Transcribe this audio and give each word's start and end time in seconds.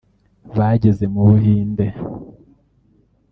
Bageze 0.57 1.05
mu 1.13 1.21
Buhinde 1.27 1.85